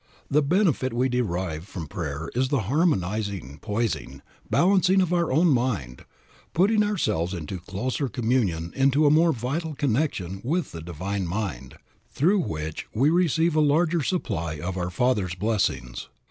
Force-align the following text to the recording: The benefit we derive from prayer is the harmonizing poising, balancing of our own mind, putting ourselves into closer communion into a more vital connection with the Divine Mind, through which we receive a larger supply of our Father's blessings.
The 0.31 0.41
benefit 0.41 0.93
we 0.93 1.09
derive 1.09 1.67
from 1.67 1.85
prayer 1.87 2.31
is 2.33 2.47
the 2.49 2.61
harmonizing 2.61 3.59
poising, 3.61 4.23
balancing 4.49 4.99
of 4.99 5.13
our 5.13 5.31
own 5.31 5.49
mind, 5.49 6.05
putting 6.55 6.81
ourselves 6.83 7.35
into 7.35 7.59
closer 7.59 8.09
communion 8.09 8.73
into 8.75 9.05
a 9.05 9.11
more 9.11 9.31
vital 9.31 9.75
connection 9.75 10.41
with 10.43 10.71
the 10.71 10.81
Divine 10.81 11.27
Mind, 11.27 11.75
through 12.09 12.39
which 12.39 12.87
we 12.95 13.11
receive 13.11 13.55
a 13.55 13.61
larger 13.61 14.01
supply 14.01 14.53
of 14.55 14.75
our 14.75 14.89
Father's 14.89 15.35
blessings. 15.35 16.09